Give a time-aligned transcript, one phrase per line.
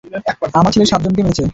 [0.53, 1.43] আমার ছেলে সাতজনকে মেরেছে?